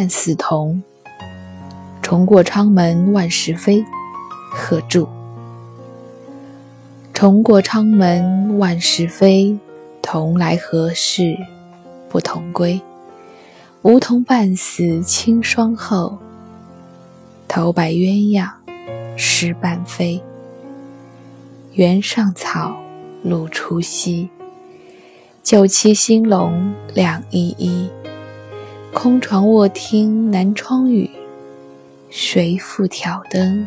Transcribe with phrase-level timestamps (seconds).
[0.00, 0.82] 半死同。
[2.00, 3.84] 重过昌门万事飞。
[4.50, 5.06] 贺铸。
[7.12, 9.58] 重过昌门万事飞，
[10.00, 11.36] 同来何事
[12.08, 12.80] 不同归？
[13.82, 16.16] 梧桐半死清霜后，
[17.46, 18.48] 头白鸳鸯
[19.18, 20.22] 失半飞。
[21.74, 22.74] 原上草，
[23.22, 24.30] 露初晞。
[25.42, 27.90] 酒旗兴隆两依依。
[28.92, 31.08] 空床卧听南窗雨，
[32.10, 33.66] 谁复挑灯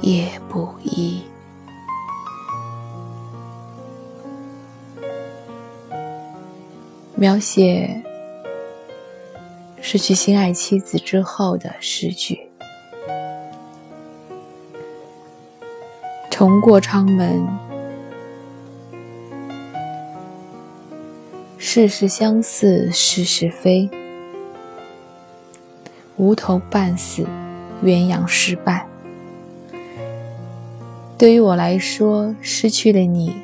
[0.00, 1.22] 夜不衣？
[7.14, 8.02] 描写
[9.80, 12.40] 失去心爱妻子之后的诗句。
[16.30, 17.46] 重过昌门，
[21.58, 23.88] 世事相似，是是非。
[26.16, 27.26] 梧桐半死，
[27.82, 28.86] 鸳鸯失半。
[31.18, 33.34] 对于我来说，失去了你，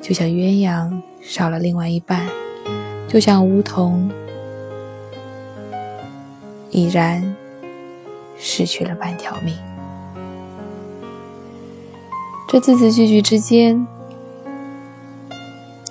[0.00, 2.26] 就像鸳鸯少了另外一半，
[3.08, 4.10] 就像梧桐
[6.70, 7.34] 已然
[8.36, 9.56] 失去了半条命。
[12.48, 13.86] 这字字句句之间，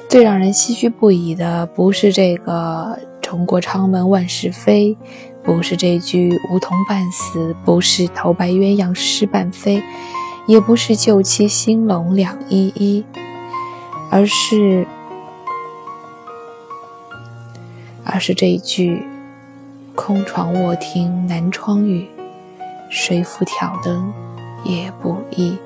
[0.08, 4.95] 最让人唏嘘不已的，不是这个“重过昌门万事飞”，
[5.44, 9.81] 不是这句“梧桐半死”，不是“头白鸳鸯失半飞”，
[10.48, 13.03] 也不是“旧妻新笼两依依”，
[14.11, 14.86] 而是，
[18.03, 19.03] 而是这一句
[19.95, 22.08] “空床卧听南窗雨，
[22.89, 24.14] 谁复挑灯
[24.64, 25.58] 夜不依”。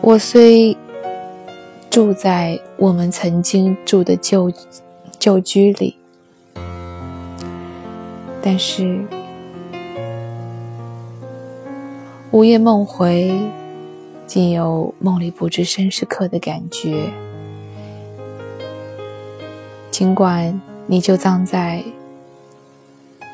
[0.00, 0.76] 我虽
[1.90, 4.50] 住在我们曾经住的旧
[5.18, 5.96] 旧居里，
[8.42, 9.00] 但是
[12.32, 13.40] 午夜梦回，
[14.26, 17.10] 竟有梦里不知身是客的感觉。
[19.90, 21.84] 尽管你就葬在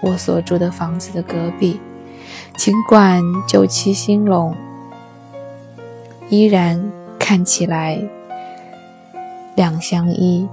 [0.02, 1.80] 我所住的房子的隔壁，
[2.56, 4.54] 尽管旧期新隆。
[6.28, 7.98] 依然看起来
[9.54, 10.46] 两相依，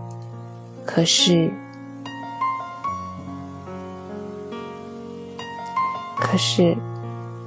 [0.85, 1.51] 可是，
[6.35, 6.75] 可是，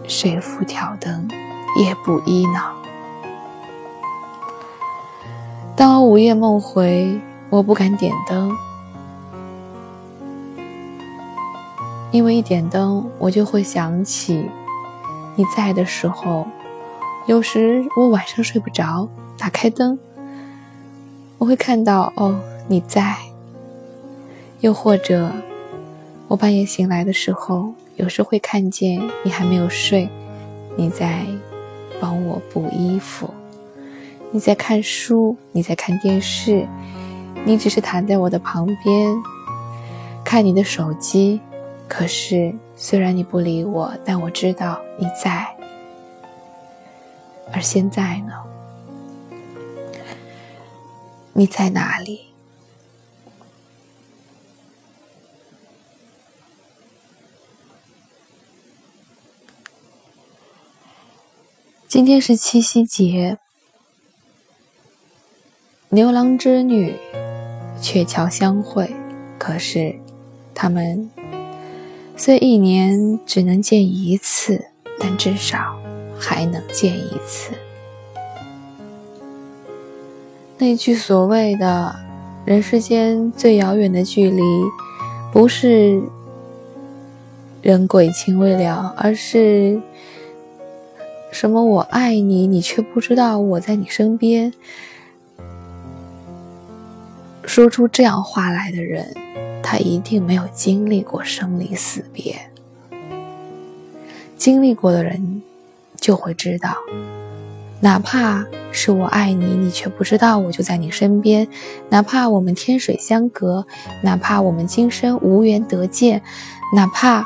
[0.04, 1.28] 谁复挑灯
[1.76, 2.72] 夜不依呢？
[5.76, 8.50] 当我午夜梦回，我不敢点灯，
[12.10, 14.48] 因为一点灯，我就会想起
[15.36, 16.46] 你在的时候。
[17.26, 19.06] 有时我晚上睡不着，
[19.36, 19.98] 打开灯，
[21.36, 23.18] 我会看到哦你在。
[24.60, 25.30] 又或者
[26.28, 30.06] 我半夜醒来的时候，有时会看见你还没有睡，
[30.76, 31.24] 你在
[31.98, 33.32] 帮我补衣服，
[34.30, 36.68] 你在看书，你在看电视，
[37.46, 39.16] 你只是躺在我的旁边
[40.22, 41.40] 看你的手机。
[41.88, 45.48] 可是虽然你不理我，但我知道你在。
[47.50, 48.34] 而现在呢？
[51.32, 52.20] 你在哪里？
[61.98, 63.38] 今天是七夕节，
[65.88, 66.94] 牛郎织女
[67.82, 68.94] 鹊桥相会。
[69.36, 69.96] 可是，
[70.54, 71.10] 他们
[72.16, 74.66] 虽一年只能见一次，
[75.00, 75.76] 但至少。
[76.16, 77.52] 还能见一次。
[80.56, 81.96] 那句所谓的
[82.46, 84.40] “人世间最遥远的距离”，
[85.34, 86.00] 不是
[87.60, 89.80] 人鬼情未了，而是
[91.30, 94.52] 什么“我爱你，你却不知道我在你身边”。
[97.44, 99.14] 说出这样话来的人，
[99.62, 102.50] 他一定没有经历过生离死别。
[104.36, 105.42] 经历过的人。
[106.00, 106.76] 就会知道，
[107.80, 111.44] 哪怕是我爱你，你却不知道我就在你身边；
[111.88, 113.66] 哪怕我们天水相隔，
[114.04, 116.22] 哪怕我们今生无缘得见，
[116.72, 117.24] 哪怕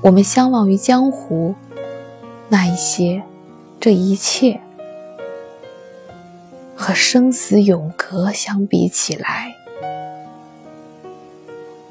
[0.00, 1.56] 我们相忘于江湖，
[2.50, 3.22] 那一些，
[3.78, 4.60] 这一切，
[6.74, 9.54] 和生死永隔相比起来，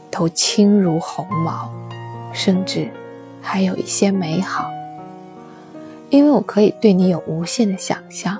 [0.09, 1.71] 都轻如鸿毛，
[2.33, 2.89] 甚至
[3.39, 4.67] 还有一些美好。
[6.09, 8.39] 因为我可以对你有无限的想象，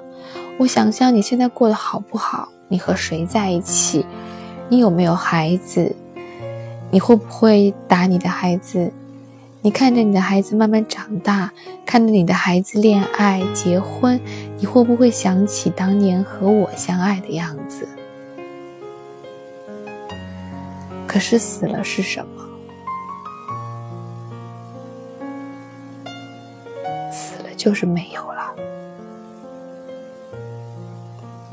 [0.57, 2.49] 我想象你现在过得好不好？
[2.67, 4.03] 你和谁在一起？
[4.69, 5.95] 你有没有孩子？
[6.89, 8.91] 你会不会打你的孩子？
[9.62, 11.51] 你看着你的孩子慢慢长大，
[11.86, 14.19] 看着你的孩子恋爱、结婚，
[14.57, 17.88] 你会不会想起当年和我相爱的样子？
[21.06, 22.44] 可是死了是什么？
[27.12, 28.56] 死了就是没有了，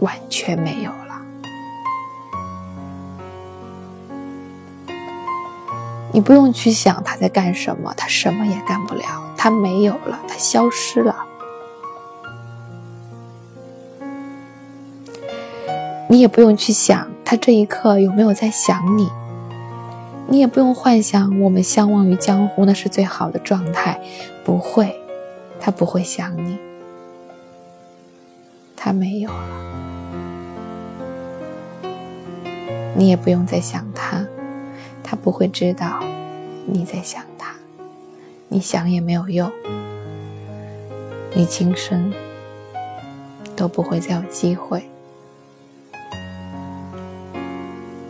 [0.01, 1.04] 完全没有了。
[6.14, 9.05] 你不用去想他在干什么，他什么也干不了，
[9.37, 11.26] 他没有了，他消失了。
[16.08, 19.11] 你也不用去想他这一刻有没有在想你，
[20.28, 24.00] 你也不用幻想我们相忘于江湖那是最好的状态，
[24.44, 24.94] 不会，
[25.58, 26.56] 他不会想你，
[28.76, 29.44] 他没有了，
[32.94, 34.25] 你也不用再想他。
[35.05, 36.03] 他不会知道
[36.67, 37.55] 你在想他，
[38.49, 39.53] 你想也没有用，
[41.35, 42.12] 你今生
[43.55, 44.83] 都不会再有机会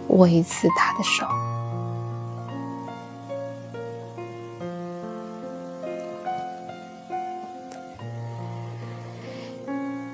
[0.08, 1.26] 握一次他的手。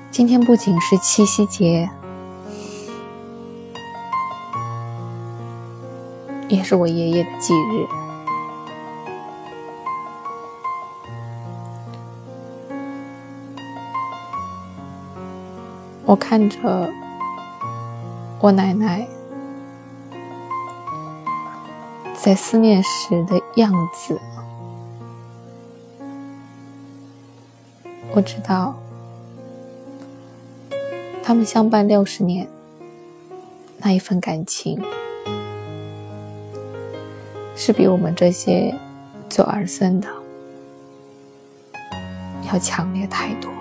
[0.09, 1.89] 今天不仅是七夕节。
[6.51, 7.87] 也是我爷爷的忌日。
[16.05, 16.91] 我看着
[18.41, 19.07] 我奶奶
[22.13, 24.19] 在思念时的样子，
[28.13, 28.75] 我知道
[31.23, 32.45] 他们相伴六十年，
[33.77, 34.83] 那一份感情。
[37.63, 38.75] 是比我们这些
[39.29, 40.07] 做儿孙的
[42.47, 43.51] 要强烈太多。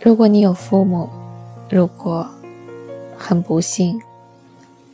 [0.00, 1.08] 如果你有父母，
[1.70, 2.28] 如果
[3.16, 4.02] 很不幸，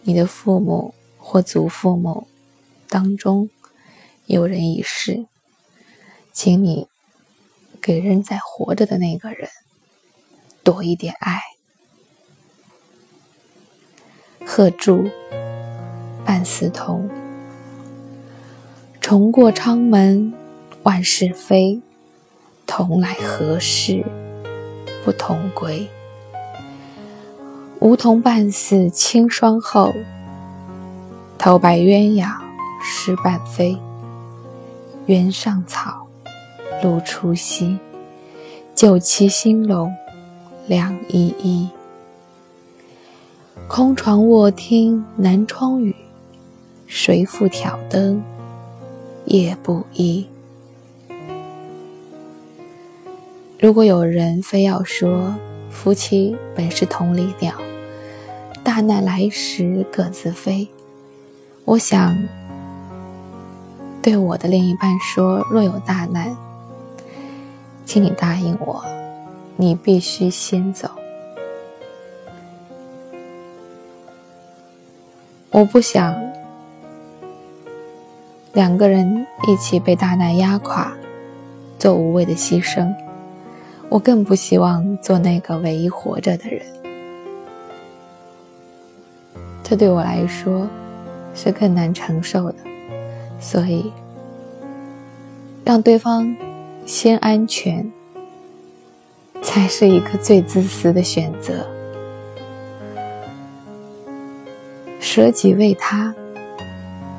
[0.03, 2.27] 你的父母或祖父母
[2.87, 3.49] 当中
[4.27, 5.25] 有人已逝，
[6.35, 6.87] 请你
[7.81, 9.49] 给仍在活着的那个人。
[10.67, 11.41] 多一点爱。
[14.45, 15.09] 贺铸，
[16.25, 17.09] 半丝桐。
[19.01, 20.35] 重过昌门，
[20.83, 21.81] 万事非。
[22.67, 24.05] 同来何事，
[25.05, 25.89] 不同归。
[27.79, 29.95] 梧桐半死清霜后，
[31.39, 32.29] 头白鸳鸯
[32.83, 33.79] 失半飞。
[35.07, 36.09] 原上草，
[36.83, 37.79] 露初晞。
[38.75, 39.95] 旧栖新笼。
[40.69, 41.69] 凉依依，
[43.69, 45.95] 空床卧听南窗雨，
[46.89, 48.21] 谁复挑灯
[49.27, 50.27] 夜不衣？
[53.61, 55.37] 如果有人非要说
[55.71, 57.55] 夫妻本是同林鸟，
[58.65, 60.67] 大难来时各自飞，
[61.65, 62.19] 我想
[64.03, 66.37] 对我的另一半说：若有大难，
[67.85, 68.85] 请你答应我。
[69.57, 70.89] 你必须先走。
[75.51, 76.15] 我不想
[78.53, 80.95] 两个人一起被大难压垮，
[81.79, 82.95] 做无谓的牺牲。
[83.89, 86.61] 我更不希望做那个唯一活着的人。
[89.63, 90.69] 这对我来说
[91.35, 92.59] 是更难承受的，
[93.41, 93.91] 所以
[95.65, 96.37] 让对方
[96.85, 97.91] 先安全。
[99.43, 101.67] 才是一个最自私的选择。
[105.01, 106.15] 舍己为他，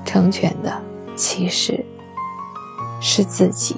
[0.06, 0.82] 成全的
[1.16, 1.84] 其实
[3.00, 3.78] 是自己。